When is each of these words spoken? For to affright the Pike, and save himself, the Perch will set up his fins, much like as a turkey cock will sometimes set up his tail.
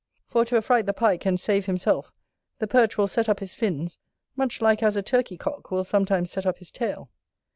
For 0.25 0.45
to 0.45 0.57
affright 0.57 0.87
the 0.87 0.93
Pike, 0.95 1.27
and 1.27 1.39
save 1.39 1.67
himself, 1.67 2.11
the 2.57 2.65
Perch 2.65 2.97
will 2.97 3.07
set 3.07 3.29
up 3.29 3.39
his 3.39 3.53
fins, 3.53 3.99
much 4.35 4.59
like 4.59 4.81
as 4.81 4.95
a 4.95 5.03
turkey 5.03 5.37
cock 5.37 5.69
will 5.69 5.83
sometimes 5.83 6.31
set 6.31 6.47
up 6.47 6.57
his 6.57 6.71
tail. 6.71 7.11